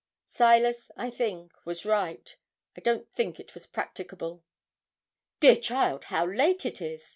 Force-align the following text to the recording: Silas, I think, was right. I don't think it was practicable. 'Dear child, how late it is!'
Silas, 0.25 0.89
I 0.97 1.11
think, 1.11 1.53
was 1.63 1.85
right. 1.85 2.35
I 2.75 2.81
don't 2.81 3.07
think 3.13 3.39
it 3.39 3.53
was 3.53 3.67
practicable. 3.67 4.43
'Dear 5.39 5.57
child, 5.57 6.05
how 6.05 6.25
late 6.25 6.65
it 6.65 6.81
is!' 6.81 7.09